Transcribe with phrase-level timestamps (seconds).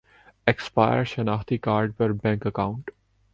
[0.47, 2.91] expire شناختی card پر bank account